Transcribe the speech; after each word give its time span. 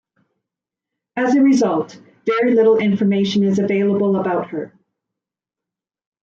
As 1.15 1.35
a 1.35 1.43
result, 1.43 2.01
very 2.25 2.55
little 2.55 2.75
information 2.79 3.43
is 3.43 3.59
available 3.59 4.19
about 4.19 4.49
her. 4.49 4.73